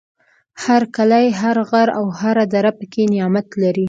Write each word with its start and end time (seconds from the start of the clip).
هر 0.63 0.81
کلی، 0.95 1.25
هر 1.41 1.57
غر 1.69 1.87
او 1.99 2.05
هر 2.19 2.37
دره 2.53 2.71
پکې 2.77 3.03
نعمت 3.13 3.47
لري. 3.61 3.79